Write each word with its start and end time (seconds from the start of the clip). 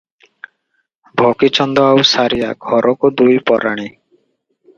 ଭଗିଚନ୍ଦ 1.21 1.83
ଆଉ 1.89 2.07
ସାରିଆ, 2.13 2.49
ଘରକୁ 2.71 3.13
ଦୁଇ 3.23 3.37
ପରାଣୀ। 3.53 3.87